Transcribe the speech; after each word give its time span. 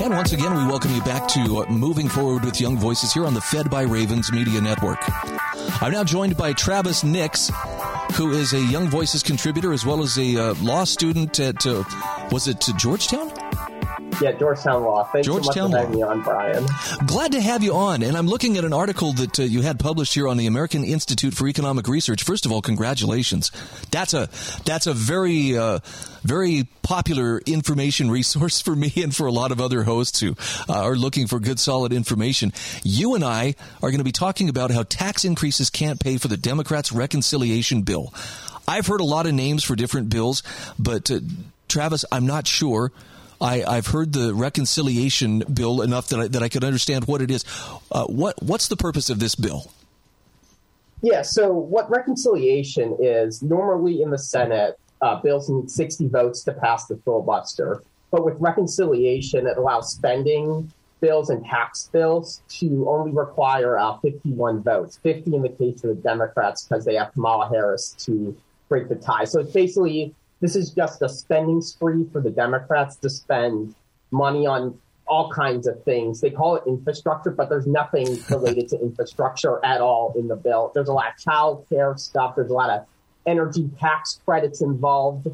And 0.00 0.14
once 0.14 0.32
again, 0.32 0.54
we 0.54 0.66
welcome 0.66 0.94
you 0.94 1.00
back 1.02 1.26
to 1.28 1.58
uh, 1.58 1.70
Moving 1.70 2.08
Forward 2.08 2.44
with 2.44 2.60
Young 2.60 2.76
Voices 2.76 3.10
here 3.10 3.24
on 3.24 3.32
the 3.32 3.40
Fed 3.40 3.70
by 3.70 3.82
Ravens 3.82 4.30
Media 4.30 4.60
Network. 4.60 4.98
I'm 5.80 5.92
now 5.92 6.04
joined 6.04 6.36
by 6.36 6.52
Travis 6.52 7.02
Nix, 7.02 7.50
who 8.14 8.32
is 8.32 8.52
a 8.52 8.60
Young 8.60 8.88
Voices 8.88 9.22
contributor 9.22 9.72
as 9.72 9.86
well 9.86 10.02
as 10.02 10.18
a 10.18 10.36
uh, 10.36 10.54
law 10.60 10.84
student 10.84 11.40
at, 11.40 11.66
uh, 11.66 11.84
was 12.30 12.48
it 12.48 12.60
to 12.60 12.74
Georgetown? 12.74 13.32
Yeah, 14.20 14.32
Georgetown 14.32 14.82
Law. 14.82 15.04
Thanks 15.04 15.26
Georgetown 15.26 15.52
so 15.54 15.68
much 15.68 15.70
for 15.70 15.78
having 15.78 15.96
me 15.96 16.02
on, 16.02 16.22
Brian. 16.22 16.66
Glad 17.06 17.32
to 17.32 17.40
have 17.40 17.62
you 17.62 17.74
on. 17.74 18.02
And 18.02 18.16
I'm 18.16 18.26
looking 18.26 18.56
at 18.56 18.64
an 18.64 18.72
article 18.72 19.12
that 19.12 19.38
uh, 19.38 19.44
you 19.44 19.62
had 19.62 19.78
published 19.78 20.14
here 20.14 20.26
on 20.26 20.36
the 20.36 20.46
American 20.46 20.84
Institute 20.84 21.34
for 21.34 21.46
Economic 21.46 21.86
Research. 21.86 22.24
First 22.24 22.44
of 22.44 22.52
all, 22.52 22.60
congratulations. 22.60 23.52
That's 23.90 24.14
a 24.14 24.28
that's 24.64 24.86
a 24.86 24.92
very 24.92 25.56
uh, 25.56 25.78
very 26.22 26.66
popular 26.82 27.38
information 27.46 28.10
resource 28.10 28.60
for 28.68 28.74
me 28.74 28.92
and 28.96 29.14
for 29.14 29.26
a 29.26 29.32
lot 29.32 29.52
of 29.52 29.60
other 29.60 29.84
hosts 29.84 30.20
who 30.20 30.34
uh, 30.68 30.82
are 30.82 30.96
looking 30.96 31.26
for 31.26 31.38
good, 31.38 31.60
solid 31.60 31.92
information. 31.92 32.52
You 32.82 33.14
and 33.14 33.24
I 33.24 33.54
are 33.82 33.90
going 33.90 33.98
to 33.98 34.04
be 34.04 34.12
talking 34.12 34.48
about 34.48 34.70
how 34.70 34.82
tax 34.82 35.24
increases 35.24 35.70
can't 35.70 36.00
pay 36.00 36.16
for 36.18 36.28
the 36.28 36.36
Democrats' 36.36 36.92
reconciliation 36.92 37.82
bill. 37.82 38.12
I've 38.66 38.86
heard 38.86 39.00
a 39.00 39.04
lot 39.04 39.26
of 39.26 39.32
names 39.32 39.64
for 39.64 39.76
different 39.76 40.10
bills, 40.10 40.42
but 40.78 41.10
uh, 41.10 41.20
Travis, 41.68 42.04
I'm 42.10 42.26
not 42.26 42.46
sure. 42.46 42.92
I, 43.40 43.62
I've 43.64 43.86
heard 43.86 44.12
the 44.12 44.34
reconciliation 44.34 45.40
bill 45.40 45.82
enough 45.82 46.08
that 46.08 46.20
I, 46.20 46.28
that 46.28 46.42
I 46.42 46.48
could 46.48 46.64
understand 46.64 47.06
what 47.06 47.22
it 47.22 47.30
is. 47.30 47.44
Uh, 47.90 48.04
what 48.06 48.42
what's 48.42 48.68
the 48.68 48.76
purpose 48.76 49.10
of 49.10 49.18
this 49.20 49.34
bill? 49.34 49.70
Yeah, 51.02 51.22
so 51.22 51.52
what 51.52 51.88
reconciliation 51.90 52.96
is 53.00 53.40
normally 53.42 54.02
in 54.02 54.10
the 54.10 54.18
Senate, 54.18 54.78
uh, 55.00 55.20
bills 55.20 55.48
need 55.48 55.70
60 55.70 56.08
votes 56.08 56.42
to 56.44 56.52
pass 56.52 56.86
the 56.86 56.96
filibuster. 57.04 57.82
But 58.10 58.24
with 58.24 58.36
reconciliation, 58.40 59.46
it 59.46 59.56
allows 59.58 59.92
spending 59.92 60.72
bills 61.00 61.30
and 61.30 61.44
tax 61.44 61.88
bills 61.92 62.42
to 62.48 62.88
only 62.88 63.12
require 63.12 63.78
uh, 63.78 63.98
51 63.98 64.62
votes, 64.62 64.98
50 65.02 65.36
in 65.36 65.42
the 65.42 65.48
case 65.48 65.84
of 65.84 65.90
the 65.90 66.02
Democrats 66.02 66.64
because 66.64 66.84
they 66.84 66.94
have 66.94 67.12
Kamala 67.12 67.48
Harris 67.48 67.94
to 68.00 68.36
break 68.68 68.88
the 68.88 68.96
tie. 68.96 69.24
So 69.24 69.40
it's 69.40 69.52
basically 69.52 70.14
this 70.40 70.56
is 70.56 70.70
just 70.70 71.02
a 71.02 71.08
spending 71.08 71.60
spree 71.60 72.06
for 72.12 72.20
the 72.20 72.30
Democrats 72.30 72.96
to 72.96 73.10
spend 73.10 73.74
money 74.10 74.46
on 74.46 74.78
all 75.06 75.30
kinds 75.30 75.66
of 75.66 75.82
things. 75.84 76.20
They 76.20 76.30
call 76.30 76.56
it 76.56 76.64
infrastructure, 76.66 77.30
but 77.30 77.48
there's 77.48 77.66
nothing 77.66 78.18
related 78.30 78.68
to 78.68 78.80
infrastructure 78.80 79.64
at 79.64 79.80
all 79.80 80.14
in 80.16 80.28
the 80.28 80.36
bill. 80.36 80.70
There's 80.74 80.88
a 80.88 80.92
lot 80.92 81.08
of 81.08 81.18
child 81.18 81.66
care 81.68 81.96
stuff. 81.96 82.36
There's 82.36 82.50
a 82.50 82.54
lot 82.54 82.70
of 82.70 82.86
energy 83.26 83.70
tax 83.78 84.20
credits 84.24 84.60
involved. 84.60 85.28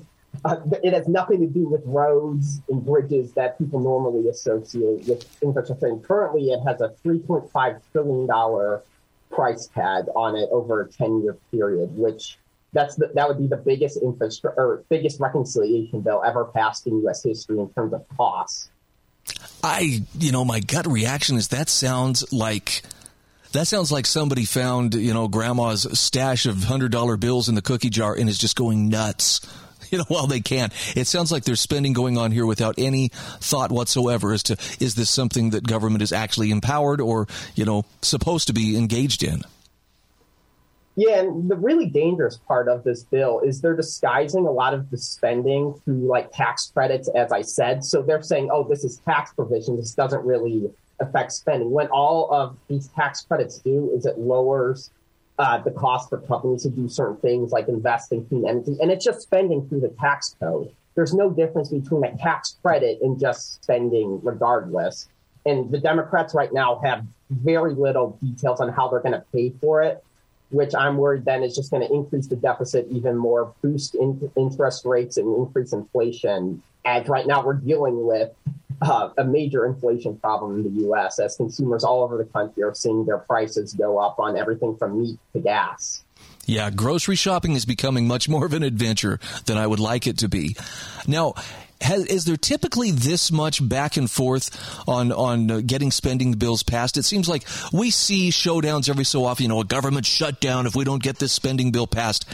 Uh, 0.44 0.56
it 0.82 0.92
has 0.92 1.06
nothing 1.06 1.40
to 1.40 1.46
do 1.46 1.68
with 1.68 1.80
roads 1.84 2.60
and 2.68 2.84
bridges 2.84 3.32
that 3.34 3.56
people 3.56 3.80
normally 3.80 4.28
associate 4.28 5.06
with 5.06 5.42
infrastructure. 5.42 5.86
And 5.86 6.02
currently, 6.02 6.50
it 6.50 6.60
has 6.66 6.80
a 6.80 6.92
$3.5 7.04 7.80
trillion 7.92 8.80
price 9.30 9.68
tag 9.68 10.04
on 10.16 10.36
it 10.36 10.48
over 10.50 10.82
a 10.82 10.88
10 10.88 11.22
year 11.22 11.36
period, 11.50 11.96
which 11.96 12.38
that's 12.74 12.96
the, 12.96 13.10
that 13.14 13.28
would 13.28 13.38
be 13.38 13.46
the 13.46 13.56
biggest 13.56 14.02
infrastructure 14.02 14.60
or 14.60 14.84
biggest 14.90 15.20
reconciliation 15.20 16.02
bill 16.02 16.22
ever 16.24 16.44
passed 16.44 16.86
in 16.86 17.00
U.S. 17.02 17.22
history 17.22 17.58
in 17.58 17.70
terms 17.70 17.94
of 17.94 18.04
costs. 18.16 18.68
I, 19.62 20.02
you 20.18 20.32
know, 20.32 20.44
my 20.44 20.60
gut 20.60 20.86
reaction 20.86 21.36
is 21.36 21.48
that 21.48 21.70
sounds 21.70 22.30
like 22.32 22.82
that 23.52 23.66
sounds 23.66 23.90
like 23.90 24.04
somebody 24.04 24.44
found, 24.44 24.94
you 24.94 25.14
know, 25.14 25.28
grandma's 25.28 25.86
stash 25.98 26.44
of 26.44 26.64
hundred 26.64 26.92
dollar 26.92 27.16
bills 27.16 27.48
in 27.48 27.54
the 27.54 27.62
cookie 27.62 27.88
jar 27.88 28.14
and 28.14 28.28
is 28.28 28.38
just 28.38 28.56
going 28.56 28.88
nuts. 28.88 29.40
You 29.90 29.98
know, 29.98 30.04
while 30.08 30.26
they 30.26 30.40
can. 30.40 30.70
It 30.96 31.06
sounds 31.06 31.30
like 31.30 31.44
there's 31.44 31.60
spending 31.60 31.92
going 31.92 32.18
on 32.18 32.32
here 32.32 32.46
without 32.46 32.74
any 32.78 33.10
thought 33.38 33.70
whatsoever 33.70 34.32
as 34.32 34.42
to 34.44 34.56
is 34.80 34.96
this 34.96 35.08
something 35.08 35.50
that 35.50 35.64
government 35.64 36.02
is 36.02 36.10
actually 36.10 36.50
empowered 36.50 37.00
or, 37.00 37.28
you 37.54 37.64
know, 37.64 37.84
supposed 38.02 38.48
to 38.48 38.54
be 38.54 38.76
engaged 38.76 39.22
in. 39.22 39.42
Yeah, 40.96 41.20
and 41.20 41.50
the 41.50 41.56
really 41.56 41.86
dangerous 41.86 42.36
part 42.36 42.68
of 42.68 42.84
this 42.84 43.02
bill 43.02 43.40
is 43.40 43.60
they're 43.60 43.74
disguising 43.74 44.46
a 44.46 44.50
lot 44.50 44.74
of 44.74 44.90
the 44.90 44.96
spending 44.96 45.74
through 45.84 46.06
like 46.06 46.30
tax 46.32 46.70
credits, 46.72 47.08
as 47.08 47.32
I 47.32 47.42
said. 47.42 47.84
So 47.84 48.00
they're 48.00 48.22
saying, 48.22 48.50
oh, 48.52 48.62
this 48.68 48.84
is 48.84 48.98
tax 48.98 49.32
provision. 49.32 49.76
This 49.76 49.92
doesn't 49.92 50.24
really 50.24 50.70
affect 51.00 51.32
spending. 51.32 51.72
When 51.72 51.88
all 51.88 52.32
of 52.32 52.56
these 52.68 52.88
tax 52.88 53.22
credits 53.22 53.58
do 53.58 53.90
is 53.92 54.06
it 54.06 54.18
lowers 54.18 54.90
uh, 55.40 55.58
the 55.58 55.72
cost 55.72 56.10
for 56.10 56.18
companies 56.20 56.62
to 56.62 56.70
do 56.70 56.88
certain 56.88 57.16
things 57.16 57.50
like 57.50 57.66
invest 57.66 58.12
in 58.12 58.24
clean 58.26 58.46
energy. 58.48 58.76
And 58.80 58.92
it's 58.92 59.04
just 59.04 59.20
spending 59.20 59.68
through 59.68 59.80
the 59.80 59.94
tax 60.00 60.36
code. 60.38 60.72
There's 60.94 61.12
no 61.12 61.28
difference 61.28 61.70
between 61.70 62.04
a 62.04 62.16
tax 62.16 62.56
credit 62.62 63.00
and 63.02 63.18
just 63.18 63.64
spending 63.64 64.20
regardless. 64.22 65.08
And 65.44 65.72
the 65.72 65.78
Democrats 65.78 66.34
right 66.34 66.52
now 66.52 66.80
have 66.84 67.04
very 67.30 67.74
little 67.74 68.16
details 68.22 68.60
on 68.60 68.68
how 68.68 68.88
they're 68.88 69.00
going 69.00 69.12
to 69.12 69.24
pay 69.32 69.52
for 69.60 69.82
it 69.82 70.04
which 70.50 70.74
I'm 70.74 70.96
worried 70.96 71.24
then 71.24 71.42
is 71.42 71.54
just 71.54 71.70
going 71.70 71.86
to 71.86 71.92
increase 71.92 72.26
the 72.26 72.36
deficit 72.36 72.86
even 72.90 73.16
more, 73.16 73.52
boost 73.62 73.94
in- 73.94 74.30
interest 74.36 74.84
rates 74.84 75.16
and 75.16 75.36
increase 75.36 75.72
inflation. 75.72 76.62
As 76.84 77.08
right 77.08 77.26
now 77.26 77.44
we're 77.44 77.54
dealing 77.54 78.06
with 78.06 78.30
uh, 78.82 79.10
a 79.16 79.24
major 79.24 79.64
inflation 79.64 80.16
problem 80.18 80.56
in 80.56 80.62
the 80.62 80.82
U.S. 80.82 81.18
as 81.18 81.36
consumers 81.36 81.84
all 81.84 82.02
over 82.02 82.18
the 82.18 82.24
country 82.24 82.62
are 82.62 82.74
seeing 82.74 83.06
their 83.06 83.18
prices 83.18 83.72
go 83.72 83.98
up 83.98 84.18
on 84.18 84.36
everything 84.36 84.76
from 84.76 85.00
meat 85.00 85.18
to 85.32 85.40
gas. 85.40 86.04
Yeah, 86.46 86.70
grocery 86.70 87.16
shopping 87.16 87.52
is 87.52 87.64
becoming 87.64 88.06
much 88.06 88.28
more 88.28 88.44
of 88.44 88.52
an 88.52 88.62
adventure 88.62 89.18
than 89.46 89.56
I 89.56 89.66
would 89.66 89.80
like 89.80 90.06
it 90.06 90.18
to 90.18 90.28
be. 90.28 90.56
Now, 91.06 91.34
has, 91.84 92.06
is 92.06 92.24
there 92.24 92.36
typically 92.36 92.90
this 92.90 93.30
much 93.30 93.66
back 93.66 93.96
and 93.96 94.10
forth 94.10 94.50
on 94.88 95.12
on 95.12 95.50
uh, 95.50 95.60
getting 95.64 95.90
spending 95.90 96.32
bills 96.32 96.62
passed? 96.62 96.96
It 96.96 97.04
seems 97.04 97.28
like 97.28 97.44
we 97.72 97.90
see 97.90 98.30
showdowns 98.30 98.88
every 98.88 99.04
so 99.04 99.24
often. 99.24 99.44
You 99.44 99.48
know, 99.48 99.60
a 99.60 99.64
government 99.64 100.06
shutdown 100.06 100.66
if 100.66 100.74
we 100.74 100.84
don't 100.84 101.02
get 101.02 101.18
this 101.18 101.32
spending 101.32 101.70
bill 101.70 101.86
passed. 101.86 102.28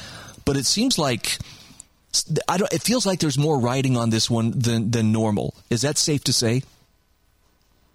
But 0.45 0.57
it 0.57 0.67
seems 0.67 0.99
like 0.99 1.39
I 2.49 2.57
don't. 2.57 2.73
It 2.73 2.83
feels 2.83 3.07
like 3.07 3.21
there's 3.21 3.39
more 3.39 3.59
writing 3.59 3.97
on 3.97 4.11
this 4.11 4.31
one 4.31 4.53
than 4.53 4.91
than 4.91 5.13
normal. 5.13 5.55
Is 5.69 5.83
that 5.83 5.99
safe 5.99 6.25
to 6.25 6.33
say? 6.33 6.63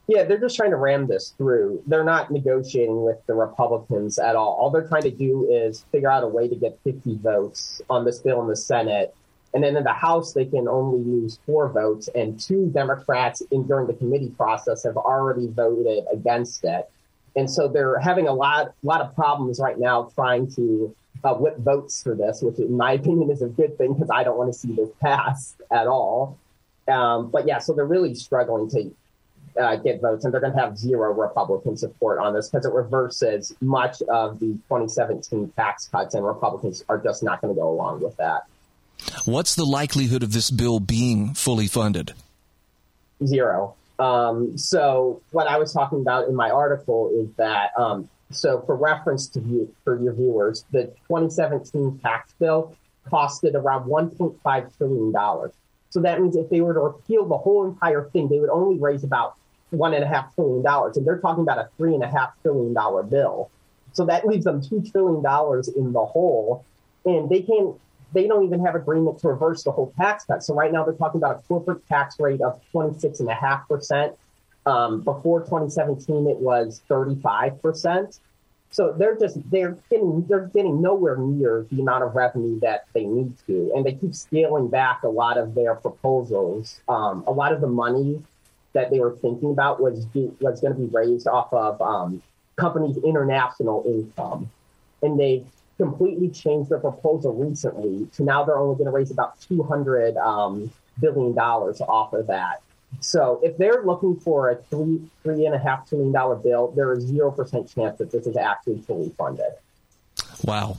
Yeah, 0.08 0.24
they're 0.24 0.40
just 0.40 0.56
trying 0.56 0.70
to 0.70 0.78
ram 0.78 1.08
this 1.08 1.34
through. 1.36 1.82
They're 1.88 2.04
not 2.04 2.30
negotiating 2.30 3.04
with 3.04 3.26
the 3.26 3.34
Republicans 3.34 4.20
at 4.20 4.36
all. 4.36 4.54
All 4.54 4.70
they're 4.70 4.88
trying 4.88 5.02
to 5.04 5.12
do 5.12 5.50
is 5.50 5.84
figure 5.92 6.12
out 6.12 6.24
a 6.24 6.28
way 6.28 6.48
to 6.48 6.56
get 6.56 6.78
50 6.84 7.18
votes 7.24 7.82
on 7.90 8.06
this 8.06 8.20
bill 8.20 8.40
in 8.42 8.48
the 8.48 8.56
Senate 8.56 9.16
and 9.56 9.64
then 9.64 9.78
in 9.78 9.86
the 9.86 9.94
House, 9.94 10.34
they 10.34 10.44
can 10.44 10.68
only 10.68 11.02
use 11.10 11.40
four 11.46 11.70
votes, 11.70 12.10
and 12.14 12.38
two 12.38 12.70
Democrats 12.74 13.42
in, 13.52 13.66
during 13.66 13.88
the 13.88 13.94
committee 13.94 14.30
process 14.32 14.84
have 14.84 14.98
already 14.98 15.48
voted 15.48 16.04
against 16.12 16.66
it. 16.66 16.92
And 17.38 17.50
so 17.50 17.70
they're 17.70 17.98
having 18.00 18.28
a 18.28 18.34
lot, 18.34 18.74
lot 18.84 19.00
of 19.00 19.16
problems 19.16 19.62
right 19.62 19.80
now 19.80 20.12
trying 20.14 20.54
to 20.56 20.94
uh, 21.24 21.36
whip 21.36 21.58
votes 21.60 22.04
for 22.04 22.16
this, 22.16 22.42
which 22.42 22.60
in 22.60 22.76
my 22.76 22.92
opinion 23.00 23.32
is 23.32 23.42
a 23.42 23.48
good 23.48 23.78
thing 23.78 23.94
because 23.94 24.10
I 24.14 24.26
don't 24.26 24.38
want 24.38 24.52
to 24.52 24.60
see 24.60 24.74
this 24.74 24.90
pass 25.02 25.56
at 25.72 25.88
all. 25.88 26.38
Um, 26.90 27.30
but 27.32 27.48
yeah, 27.48 27.60
so 27.60 27.72
they're 27.72 27.86
really 27.86 28.14
struggling 28.14 28.70
to 28.72 28.94
uh, 29.58 29.78
get 29.78 30.02
votes, 30.02 30.26
and 30.26 30.34
they're 30.34 30.42
going 30.42 30.52
to 30.52 30.60
have 30.60 30.78
zero 30.78 31.14
Republican 31.14 31.78
support 31.78 32.20
on 32.20 32.34
this 32.34 32.50
because 32.50 32.66
it 32.66 32.74
reverses 32.74 33.56
much 33.62 34.02
of 34.10 34.38
the 34.42 34.48
2017 34.68 35.54
tax 35.56 35.88
cuts, 35.88 36.14
and 36.14 36.26
Republicans 36.26 36.84
are 36.90 36.98
just 36.98 37.24
not 37.24 37.40
going 37.40 37.56
to 37.56 37.60
go 37.60 37.70
along 37.70 38.02
with 38.02 38.18
that. 38.18 38.48
What's 39.26 39.56
the 39.56 39.66
likelihood 39.66 40.24
of 40.24 40.34
this 40.34 40.52
bill 40.52 40.80
being 40.80 41.34
fully 41.34 41.68
funded? 41.68 42.14
Zero. 43.26 43.76
Um, 43.98 44.58
so 44.58 45.22
what 45.32 45.48
I 45.48 45.58
was 45.58 45.74
talking 45.74 46.02
about 46.02 46.28
in 46.28 46.36
my 46.36 46.50
article 46.50 47.12
is 47.14 47.30
that, 47.38 47.72
um, 47.78 48.10
so 48.32 48.62
for 48.66 48.76
reference 48.76 49.28
to 49.30 49.40
you, 49.40 49.74
for 49.84 50.02
your 50.02 50.14
viewers, 50.14 50.66
the 50.72 50.86
2017 51.08 52.00
tax 52.00 52.34
bill 52.40 52.76
costed 53.10 53.54
around 53.54 53.86
1.5 53.86 54.78
trillion 54.78 55.12
dollars. 55.12 55.52
So 55.90 56.02
that 56.02 56.22
means 56.22 56.36
if 56.36 56.50
they 56.50 56.60
were 56.60 56.74
to 56.74 56.80
repeal 56.80 57.26
the 57.26 57.38
whole 57.38 57.66
entire 57.66 58.10
thing, 58.10 58.28
they 58.28 58.40
would 58.40 58.50
only 58.50 58.78
raise 58.78 59.04
about 59.04 59.36
one 59.70 59.94
and 59.94 60.04
a 60.04 60.08
half 60.08 60.34
trillion 60.36 60.62
dollars, 60.62 60.98
and 60.98 61.08
they're 61.08 61.20
talking 61.20 61.44
about 61.44 61.58
a 61.58 61.70
three 61.78 61.94
and 61.94 62.04
a 62.04 62.10
half 62.10 62.32
trillion 62.42 62.74
dollar 62.74 63.04
bill. 63.04 63.50
So 63.94 64.06
that 64.06 64.28
leaves 64.28 64.44
them 64.44 64.62
two 64.62 64.82
trillion 64.82 65.22
dollars 65.24 65.70
in 65.70 65.94
the 65.94 66.06
hole, 66.06 66.66
and 67.06 67.30
they 67.30 67.42
can't 67.42 67.76
they 68.14 68.28
don't 68.28 68.46
even 68.46 68.64
have 68.66 68.76
agreement 68.76 69.20
to 69.20 69.28
reverse 69.28 69.64
the 69.64 69.72
whole 69.72 69.94
tax 69.98 70.26
cut. 70.26 70.44
So 70.44 70.54
right 70.54 70.72
now 70.72 70.84
they're 70.84 70.94
talking 70.94 71.20
about 71.20 71.40
a 71.40 71.48
corporate 71.48 71.88
tax 71.88 72.20
rate 72.20 72.42
of 72.42 72.62
26.5%. 72.74 74.16
Um, 74.68 75.02
before 75.02 75.42
2017, 75.42 76.28
it 76.28 76.38
was 76.38 76.82
35%. 76.90 78.20
So 78.72 78.92
they're 78.92 79.18
just 79.18 79.38
they're 79.52 79.78
getting 79.90 80.26
they're 80.28 80.48
getting 80.48 80.82
nowhere 80.82 81.16
near 81.16 81.66
the 81.72 81.80
amount 81.80 82.04
of 82.04 82.14
revenue 82.14 82.60
that 82.60 82.88
they 82.94 83.06
need 83.06 83.34
to, 83.48 83.72
and 83.74 83.86
they 83.86 83.94
keep 83.94 84.14
scaling 84.14 84.68
back 84.68 85.04
a 85.04 85.08
lot 85.08 85.38
of 85.38 85.56
their 85.56 85.76
proposals. 85.76 86.82
Um, 86.90 87.24
a 87.26 87.32
lot 87.32 87.54
of 87.54 87.62
the 87.62 87.68
money 87.68 88.22
that 88.74 88.92
they 88.92 89.00
were 89.00 89.16
thinking 89.22 89.52
about 89.52 89.82
was 89.82 90.06
was 90.42 90.60
going 90.60 90.74
to 90.74 90.80
be 90.80 90.88
raised 90.88 91.26
off 91.26 91.54
of 91.54 91.82
um, 91.82 92.22
companies' 92.58 92.98
international 92.98 93.84
income, 93.86 94.52
and 95.02 95.18
they 95.18 95.46
completely 95.78 96.30
changed 96.30 96.70
their 96.70 96.80
proposal 96.80 97.34
recently 97.34 98.08
to 98.16 98.24
now 98.24 98.44
they're 98.44 98.58
only 98.58 98.76
going 98.76 98.86
to 98.86 98.92
raise 98.92 99.12
about 99.12 99.40
200 99.42 100.18
um, 100.18 100.72
billion 101.00 101.34
dollars 101.34 101.82
off 101.82 102.14
of 102.14 102.28
that. 102.28 102.62
So 103.02 103.42
if 103.44 103.58
they're 103.58 103.84
looking 103.84 104.18
for 104.20 104.50
a 104.50 104.56
three 104.56 105.02
three 105.24 105.46
and 105.46 105.54
a 105.54 105.60
half 105.60 105.90
trillion 105.90 106.12
dollar 106.12 106.36
bill, 106.36 106.72
there 106.76 106.94
is 106.94 107.04
zero 107.06 107.32
percent 107.32 107.70
chance 107.74 107.98
that 107.98 108.12
this 108.12 108.26
is 108.26 108.38
actually 108.38 108.82
fully 108.82 109.10
funded. 109.10 109.52
Wow. 110.44 110.78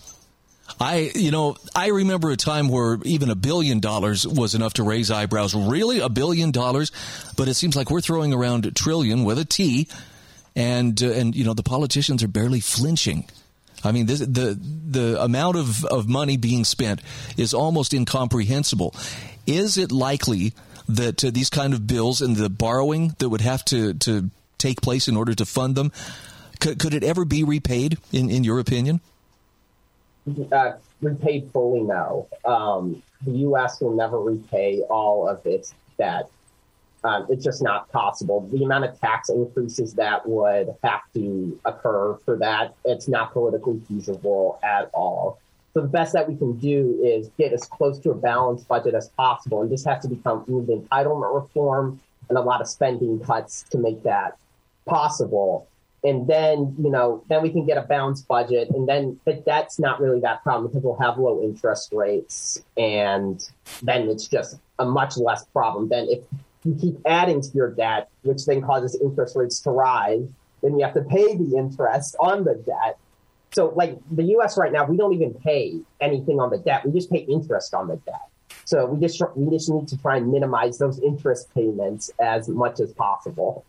I, 0.81 1.13
you 1.15 1.31
know, 1.31 1.57
I 1.75 1.89
remember 1.89 2.31
a 2.31 2.37
time 2.37 2.69
where 2.69 2.99
even 3.05 3.31
a 3.31 3.35
billion 3.35 3.81
dollars 3.81 4.27
was 4.27 4.55
enough 4.55 4.75
to 4.75 4.83
raise 4.83 5.11
eyebrows. 5.11 5.55
Really, 5.55 6.01
a 6.01 6.09
billion 6.09 6.51
dollars? 6.51 6.91
But 7.37 7.49
it 7.49 7.55
seems 7.55 7.77
like 7.77 7.91
we're 7.91 8.01
throwing 8.01 8.35
around 8.35 8.67
a 8.67 8.73
trillion 8.73 9.25
with 9.25 9.39
a 9.39 9.45
T, 9.45 9.89
and 10.55 11.01
uh, 11.03 11.11
and 11.11 11.35
you 11.35 11.45
know 11.45 11.55
the 11.55 11.63
politicians 11.63 12.23
are 12.23 12.29
barely 12.29 12.61
flinching. 12.61 13.27
I 13.87 13.93
mean, 13.93 14.07
this, 14.07 14.21
the 14.21 14.59
the 14.61 15.23
amount 15.23 15.57
of, 15.57 15.85
of 15.85 16.09
money 16.09 16.37
being 16.37 16.65
spent 16.65 17.01
is 17.37 17.55
almost 17.55 17.95
incomprehensible. 17.95 18.95
Is 19.47 19.79
it 19.79 19.93
likely 19.93 20.53
that 20.89 21.25
uh, 21.25 21.31
these 21.31 21.51
kind 21.51 21.75
of 21.75 21.87
bills 21.87 22.21
and 22.21 22.37
the 22.37 22.49
borrowing 22.51 23.15
that 23.19 23.29
would 23.29 23.41
have 23.41 23.65
to, 23.67 23.95
to 23.95 24.31
take 24.59 24.81
place 24.81 25.09
in 25.09 25.17
order 25.17 25.35
to 25.35 25.45
fund 25.45 25.75
them, 25.75 25.93
could, 26.61 26.79
could 26.79 26.95
it 26.95 27.05
ever 27.05 27.25
be 27.25 27.45
repaid, 27.45 27.99
in, 28.13 28.31
in 28.31 28.45
your 28.45 28.59
opinion? 28.59 29.01
Uh, 30.51 30.73
repaid 31.01 31.51
fully, 31.53 31.81
no. 31.81 32.29
Um, 32.45 33.03
the 33.25 33.33
U.S. 33.39 33.81
will 33.81 33.95
never 33.95 34.19
repay 34.19 34.83
all 34.83 35.29
of 35.29 35.45
its 35.47 35.75
debt. 35.99 36.29
Um, 37.07 37.25
it's 37.29 37.45
just 37.45 37.63
not 37.63 37.91
possible. 37.93 38.49
The 38.53 38.65
amount 38.65 38.85
of 38.85 39.01
tax 39.01 39.29
increases 39.29 39.95
that 39.95 40.29
would 40.29 40.75
have 40.83 41.03
to 41.15 41.61
occur 41.65 42.17
for 42.25 42.37
that, 42.39 42.75
it's 42.85 43.07
not 43.07 43.33
politically 43.33 43.81
feasible 43.87 44.59
at 44.65 44.91
all. 44.93 45.39
So 45.73 45.83
the 45.83 45.89
best 45.89 46.15
that 46.15 46.29
we 46.29 46.35
can 46.35 46.59
do 46.59 46.99
is 47.05 47.31
get 47.39 47.53
as 47.53 47.65
close 47.67 48.01
to 48.01 48.11
a 48.11 48.15
balanced 48.15 48.67
budget 48.67 48.95
as 48.95 49.09
possible. 49.11 49.63
And 49.63 49.71
this 49.71 49.85
has 49.85 50.03
to 50.03 50.09
become 50.09 50.45
the 50.49 50.83
entitlement 50.83 51.33
reform 51.33 52.01
and 52.29 52.37
a 52.37 52.41
lot 52.41 52.61
of 52.61 52.67
spending 52.67 53.21
cuts 53.21 53.65
to 53.71 53.79
make 53.79 54.03
that 54.03 54.37
possible. 54.87 55.69
And 56.03 56.27
then, 56.27 56.75
you 56.79 56.91
know, 56.91 57.23
then 57.29 57.41
we 57.41 57.51
can 57.51 57.67
get 57.67 57.79
a 57.79 57.83
balanced 57.83 58.27
budget. 58.27 58.71
And 58.71 58.89
then, 58.89 59.21
but 59.25 59.45
that's 59.45 59.79
not 59.79 60.01
really 60.01 60.21
that 60.21 60.43
problem 60.43 60.67
because 60.67 60.83
we'll 60.83 60.97
have 60.97 61.19
low 61.19 61.41
interest 61.41 61.93
rates. 61.93 62.61
And 62.77 63.49
then 63.83 64.09
it's 64.09 64.27
just 64.27 64.59
a 64.81 64.85
much 64.85 65.17
less 65.17 65.45
problem 65.47 65.89
than 65.89 66.09
if 66.09 66.21
you 66.67 66.77
keep 66.81 66.97
adding 67.07 67.41
to 67.41 67.49
your 67.55 67.71
debt, 67.71 68.09
which 68.23 68.45
then 68.47 68.63
causes 68.63 68.99
interest 69.01 69.37
rates 69.37 69.61
to 69.61 69.71
rise. 69.71 70.27
Then 70.63 70.79
you 70.79 70.85
have 70.85 70.95
to 70.95 71.03
pay 71.03 71.37
the 71.37 71.57
interest 71.57 72.17
on 72.19 72.45
the 72.45 72.55
debt 72.55 72.99
so, 73.57 73.73
like 73.75 73.99
the 74.11 74.25
U.S. 74.25 74.59
right 74.59 74.71
now, 74.71 74.85
we 74.85 74.99
don't 74.99 75.15
even 75.15 75.33
pay 75.33 75.81
anything 75.99 76.41
on 76.41 76.51
the 76.51 76.59
debt. 76.59 76.85
We 76.85 76.93
just 76.93 77.11
pay 77.11 77.21
interest 77.21 77.73
on 77.73 77.89
the 77.89 77.97
debt. 77.97 78.29
So 78.67 78.85
we 78.85 79.01
just 79.01 79.23
we 79.35 79.51
just 79.57 79.71
need 79.71 79.89
to 79.89 79.99
try 79.99 80.17
and 80.19 80.31
minimize 80.31 80.77
those 80.77 81.01
interest 81.01 81.49
payments 81.55 82.11
as 82.19 82.49
much 82.49 82.81
as 82.81 82.93
possible. 82.93 83.65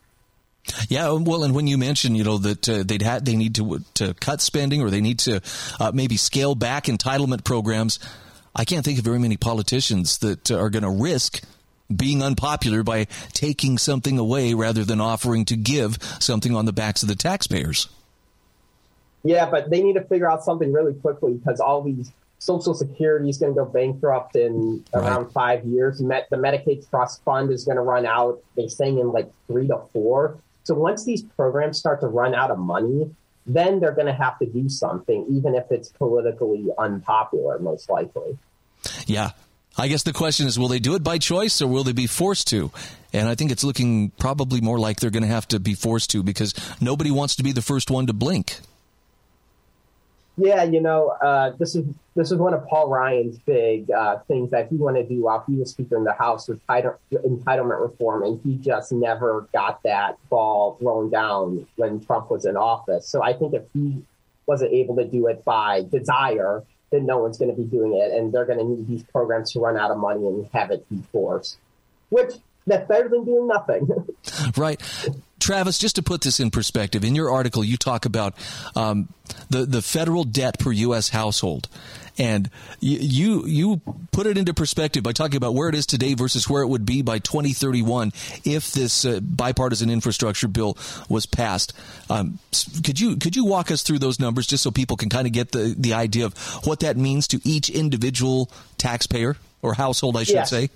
Yeah, 0.89 1.11
well, 1.11 1.45
and 1.45 1.55
when 1.55 1.67
you 1.67 1.77
mention, 1.77 2.15
you 2.15 2.25
know, 2.25 2.37
that 2.39 2.67
uh, 2.67 2.83
they'd 2.83 3.01
had 3.01 3.23
they 3.23 3.37
need 3.37 3.55
to 3.55 3.79
to 3.93 4.13
cut 4.15 4.41
spending 4.41 4.81
or 4.81 4.89
they 4.89 4.99
need 4.99 5.19
to 5.19 5.41
uh, 5.79 5.91
maybe 5.93 6.17
scale 6.17 6.55
back 6.55 6.85
entitlement 6.85 7.45
programs, 7.45 7.99
I 8.53 8.65
can't 8.65 8.83
think 8.83 8.99
of 8.99 9.05
very 9.05 9.19
many 9.19 9.37
politicians 9.37 10.17
that 10.17 10.51
uh, 10.51 10.57
are 10.57 10.69
going 10.69 10.83
to 10.83 10.89
risk 10.89 11.41
being 11.93 12.21
unpopular 12.21 12.83
by 12.83 13.05
taking 13.33 13.77
something 13.77 14.17
away 14.17 14.53
rather 14.53 14.83
than 14.83 14.99
offering 14.99 15.45
to 15.45 15.55
give 15.55 15.97
something 16.19 16.55
on 16.55 16.65
the 16.65 16.73
backs 16.73 17.01
of 17.01 17.09
the 17.09 17.15
taxpayers. 17.15 17.87
Yeah, 19.23 19.49
but 19.49 19.69
they 19.69 19.81
need 19.81 19.93
to 19.93 20.03
figure 20.03 20.29
out 20.29 20.43
something 20.43 20.71
really 20.71 20.93
quickly 20.93 21.33
because 21.33 21.59
all 21.59 21.81
these 21.81 22.11
Social 22.39 22.73
Security 22.73 23.29
is 23.29 23.37
going 23.37 23.53
to 23.53 23.57
go 23.57 23.65
bankrupt 23.65 24.35
in 24.35 24.85
around 24.93 25.23
right. 25.23 25.31
five 25.33 25.65
years. 25.65 26.01
Met, 26.01 26.29
the 26.29 26.37
Medicaid 26.37 26.87
Trust 26.89 27.23
Fund 27.23 27.51
is 27.51 27.65
going 27.65 27.77
to 27.77 27.81
run 27.81 28.05
out. 28.05 28.39
They're 28.55 28.69
saying 28.69 28.99
in 28.99 29.11
like 29.11 29.31
three 29.47 29.67
to 29.67 29.79
four. 29.91 30.37
So 30.63 30.75
once 30.75 31.03
these 31.03 31.23
programs 31.23 31.77
start 31.77 32.01
to 32.01 32.07
run 32.07 32.35
out 32.35 32.51
of 32.51 32.59
money, 32.59 33.09
then 33.45 33.79
they're 33.79 33.93
going 33.93 34.07
to 34.07 34.13
have 34.13 34.37
to 34.39 34.45
do 34.45 34.69
something, 34.69 35.25
even 35.29 35.55
if 35.55 35.71
it's 35.71 35.89
politically 35.89 36.67
unpopular, 36.77 37.57
most 37.59 37.89
likely. 37.89 38.37
Yeah. 39.05 39.31
I 39.77 39.87
guess 39.87 40.03
the 40.03 40.13
question 40.13 40.47
is, 40.47 40.57
will 40.57 40.67
they 40.67 40.79
do 40.79 40.95
it 40.95 41.03
by 41.03 41.19
choice 41.19 41.61
or 41.61 41.67
will 41.67 41.83
they 41.83 41.93
be 41.93 42.07
forced 42.07 42.47
to? 42.47 42.71
And 43.13 43.27
I 43.27 43.35
think 43.35 43.51
it's 43.51 43.63
looking 43.63 44.09
probably 44.11 44.59
more 44.59 44.79
like 44.79 44.99
they're 44.99 45.11
going 45.11 45.23
to 45.23 45.29
have 45.29 45.47
to 45.49 45.59
be 45.59 45.75
forced 45.75 46.09
to 46.11 46.23
because 46.23 46.53
nobody 46.81 47.11
wants 47.11 47.35
to 47.35 47.43
be 47.43 47.51
the 47.51 47.61
first 47.61 47.91
one 47.91 48.07
to 48.07 48.13
blink. 48.13 48.59
Yeah, 50.39 50.63
you 50.63 50.81
know, 50.81 51.09
uh, 51.09 51.51
this 51.57 51.75
is 51.75 51.85
this 52.15 52.31
is 52.31 52.37
one 52.37 52.53
of 52.53 52.65
Paul 52.67 52.89
Ryan's 52.89 53.39
big 53.39 53.89
uh, 53.89 54.19
things 54.27 54.51
that 54.51 54.69
he 54.69 54.75
wanted 54.75 55.09
to 55.09 55.15
do 55.15 55.23
while 55.23 55.43
he 55.47 55.55
was 55.55 55.71
Speaker 55.71 55.97
in 55.97 56.03
the 56.03 56.13
House 56.13 56.47
was 56.47 56.59
entitlement 56.69 57.81
reform, 57.81 58.23
and 58.23 58.39
he 58.43 58.55
just 58.57 58.91
never 58.91 59.47
got 59.51 59.81
that 59.81 60.17
ball 60.29 60.77
thrown 60.79 61.09
down 61.09 61.65
when 61.75 61.99
Trump 62.05 62.29
was 62.29 62.45
in 62.45 62.55
office. 62.55 63.07
So 63.07 63.23
I 63.23 63.33
think 63.33 63.55
if 63.55 63.63
he 63.73 64.03
wasn't 64.45 64.73
able 64.73 64.95
to 64.97 65.05
do 65.05 65.25
it 65.25 65.43
by 65.43 65.83
desire, 65.91 66.63
then 66.91 67.05
no 67.05 67.19
one's 67.19 67.37
going 67.37 67.53
to 67.53 67.57
be 67.57 67.67
doing 67.67 67.93
it, 67.93 68.11
and 68.11 68.33
they're 68.33 68.45
going 68.45 68.59
to 68.59 68.65
need 68.65 68.87
these 68.87 69.03
programs 69.03 69.51
to 69.53 69.59
run 69.59 69.77
out 69.77 69.91
of 69.91 69.97
money 69.97 70.25
and 70.25 70.47
have 70.53 70.71
it 70.71 70.87
be 70.89 71.01
forced, 71.11 71.57
which 72.09 72.33
that's 72.65 72.87
better 72.87 73.09
than 73.09 73.25
doing 73.25 73.47
nothing. 73.47 73.89
right. 74.57 74.81
Travis, 75.47 75.77
just 75.77 75.95
to 75.95 76.03
put 76.03 76.19
this 76.19 76.41
in 76.41 76.51
perspective, 76.51 77.05
in 77.05 77.15
your 77.15 77.31
article, 77.31 77.63
you 77.63 77.77
talk 77.77 78.03
about 78.03 78.33
um, 78.75 79.07
the 79.49 79.65
the 79.65 79.81
federal 79.81 80.25
debt 80.25 80.59
per 80.59 80.73
U.S. 80.73 81.07
household, 81.07 81.69
and 82.17 82.49
you 82.81 83.47
you 83.47 83.79
put 84.11 84.27
it 84.27 84.37
into 84.37 84.53
perspective 84.53 85.03
by 85.03 85.13
talking 85.13 85.37
about 85.37 85.55
where 85.55 85.69
it 85.69 85.75
is 85.75 85.85
today 85.85 86.15
versus 86.15 86.49
where 86.49 86.63
it 86.63 86.67
would 86.67 86.85
be 86.85 87.01
by 87.01 87.19
2031 87.19 88.11
if 88.43 88.73
this 88.73 89.05
uh, 89.05 89.21
bipartisan 89.21 89.89
infrastructure 89.89 90.49
bill 90.49 90.77
was 91.07 91.25
passed. 91.25 91.71
Um, 92.09 92.39
could 92.83 92.99
you 92.99 93.15
could 93.15 93.37
you 93.37 93.45
walk 93.45 93.71
us 93.71 93.83
through 93.83 93.99
those 93.99 94.19
numbers 94.19 94.47
just 94.47 94.63
so 94.63 94.69
people 94.69 94.97
can 94.97 95.07
kind 95.07 95.27
of 95.27 95.31
get 95.31 95.53
the 95.53 95.73
the 95.77 95.93
idea 95.93 96.25
of 96.25 96.37
what 96.65 96.81
that 96.81 96.97
means 96.97 97.25
to 97.29 97.39
each 97.45 97.69
individual 97.69 98.51
taxpayer 98.77 99.37
or 99.61 99.75
household, 99.75 100.17
I 100.17 100.23
should 100.23 100.35
yes. 100.35 100.49
say? 100.49 100.69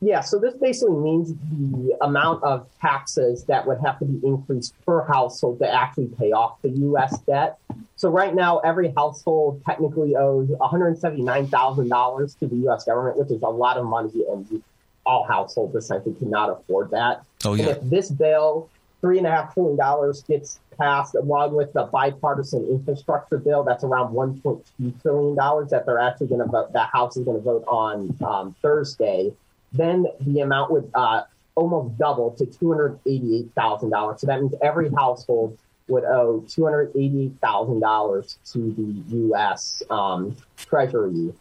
Yeah, 0.00 0.20
so 0.20 0.38
this 0.38 0.54
basically 0.54 0.96
means 0.96 1.32
the 1.50 1.96
amount 2.02 2.42
of 2.42 2.66
taxes 2.80 3.44
that 3.44 3.66
would 3.66 3.78
have 3.80 3.98
to 4.00 4.04
be 4.04 4.26
increased 4.26 4.74
per 4.84 5.04
household 5.04 5.60
to 5.60 5.72
actually 5.72 6.08
pay 6.18 6.32
off 6.32 6.60
the 6.62 6.68
U.S. 6.68 7.18
debt. 7.20 7.58
So 7.96 8.10
right 8.10 8.34
now, 8.34 8.58
every 8.58 8.92
household 8.94 9.62
technically 9.64 10.14
owes 10.14 10.48
$179,000 10.48 12.38
to 12.38 12.46
the 12.46 12.56
U.S. 12.56 12.84
government, 12.84 13.16
which 13.18 13.30
is 13.30 13.42
a 13.42 13.48
lot 13.48 13.78
of 13.78 13.86
money, 13.86 14.24
and 14.30 14.62
all 15.06 15.24
households 15.24 15.74
essentially 15.74 16.14
cannot 16.16 16.50
afford 16.50 16.90
that. 16.90 17.22
Oh, 17.44 17.54
yeah. 17.54 17.68
And 17.68 17.76
if 17.76 17.90
this 17.90 18.10
bill, 18.10 18.68
three 19.00 19.18
and 19.18 19.26
a 19.26 19.30
half 19.30 19.54
trillion 19.54 19.76
dollars, 19.76 20.22
gets 20.22 20.60
passed 20.78 21.14
along 21.14 21.54
with 21.54 21.72
the 21.72 21.84
bipartisan 21.84 22.66
infrastructure 22.66 23.38
bill, 23.38 23.62
that's 23.62 23.84
around 23.84 24.12
1.2 24.12 25.02
trillion 25.02 25.34
dollars 25.34 25.70
that 25.70 25.86
they're 25.86 26.00
actually 26.00 26.26
going 26.26 26.44
to 26.44 26.50
vote. 26.50 26.72
The 26.72 26.84
House 26.84 27.16
is 27.16 27.24
going 27.24 27.38
to 27.38 27.42
vote 27.42 27.64
on 27.68 28.16
um, 28.22 28.54
Thursday 28.60 29.32
then 29.74 30.06
the 30.20 30.40
amount 30.40 30.70
would 30.70 30.90
uh, 30.94 31.22
almost 31.54 31.98
double 31.98 32.30
to 32.32 32.46
$288,000. 32.46 34.20
So 34.20 34.26
that 34.26 34.40
means 34.40 34.54
every 34.62 34.90
household 34.90 35.58
would 35.88 36.04
owe 36.04 36.44
$288,000 36.48 38.36
to 38.52 38.58
the 38.58 39.16
U.S. 39.16 39.82
Um, 39.90 40.36
Treasury. 40.56 41.32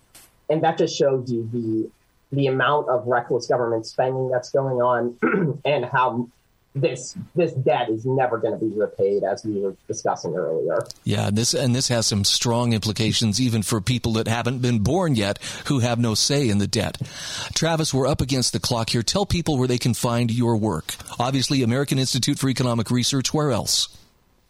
And 0.50 0.64
that 0.64 0.78
just 0.78 0.98
shows 0.98 1.32
you 1.32 1.50
the 1.54 1.90
the 2.34 2.48
amount 2.48 2.90
of 2.90 3.06
reckless 3.06 3.46
government 3.46 3.86
spending 3.86 4.28
that's 4.28 4.50
going 4.50 4.82
on 4.82 5.62
and 5.66 5.86
how 5.86 6.28
this 6.76 7.16
this 7.36 7.54
debt 7.54 7.90
is 7.90 8.06
never 8.06 8.38
going 8.38 8.58
to 8.58 8.66
be 8.66 8.72
repaid, 8.76 9.24
as 9.24 9.46
we 9.46 9.60
were 9.60 9.76
discussing 9.88 10.36
earlier. 10.36 10.86
Yeah, 11.04 11.30
this 11.32 11.54
and 11.54 11.76
this 11.76 11.88
has 11.90 12.08
some 12.08 12.24
strong 12.24 12.74
implications 12.74 13.40
even 13.40 13.62
for 13.64 13.80
people 13.82 14.14
that 14.14 14.28
haven't 14.28 14.60
been 14.60 14.80
born 14.80 15.16
yet, 15.16 15.40
who 15.68 15.80
have 15.80 16.00
no 16.00 16.16
say 16.16 16.50
in 16.50 16.58
the 16.58 16.68
debt. 16.68 16.98
Travis, 17.54 17.94
we're 17.94 18.08
up 18.08 18.22
against 18.22 18.54
the 18.54 18.60
clock 18.60 18.90
here. 18.90 19.04
Tell 19.04 19.26
people 19.26 19.58
where 19.58 19.68
they 19.68 19.78
can 19.78 19.94
find 19.94 20.32
your 20.32 20.58
work. 20.58 20.96
Obviously, 21.20 21.62
American 21.62 22.00
Institute 22.00 22.40
for 22.40 22.50
Economic 22.50 22.90
Research. 22.90 23.34
Where 23.34 23.52
else? 23.52 23.88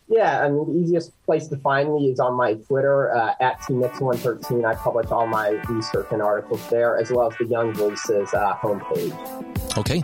Yeah, 0.10 0.44
I 0.44 0.50
mean, 0.50 0.66
the 0.68 0.80
easiest 0.80 1.12
place 1.26 1.48
to 1.48 1.58
find 1.58 1.94
me 1.94 2.12
is 2.12 2.20
on 2.20 2.36
my 2.36 2.56
Twitter 2.56 3.16
uh, 3.16 3.34
at 3.40 3.60
tnix113. 3.62 4.66
I 4.66 4.76
publish 4.76 5.10
all 5.10 5.28
my 5.28 5.50
research 5.70 6.08
and 6.12 6.22
articles 6.22 6.70
there, 6.70 6.98
as 6.98 7.10
well 7.10 7.32
as 7.32 7.38
the 7.38 7.46
Young 7.46 7.74
Voices 7.74 8.34
uh, 8.34 8.54
homepage. 8.56 9.78
Okay. 9.78 10.04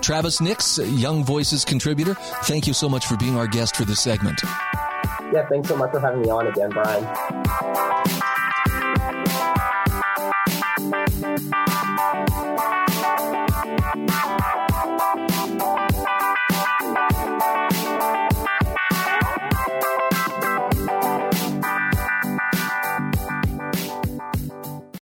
Travis 0.00 0.40
Nix, 0.40 0.78
Young 0.78 1.24
Voices 1.24 1.64
contributor, 1.64 2.14
thank 2.44 2.66
you 2.66 2.72
so 2.72 2.88
much 2.88 3.06
for 3.06 3.16
being 3.16 3.36
our 3.36 3.46
guest 3.46 3.76
for 3.76 3.84
this 3.84 4.00
segment. 4.00 4.40
Yeah, 5.32 5.46
thanks 5.48 5.68
so 5.68 5.76
much 5.76 5.90
for 5.90 6.00
having 6.00 6.22
me 6.22 6.30
on 6.30 6.46
again, 6.46 6.70
Brian. 6.70 7.04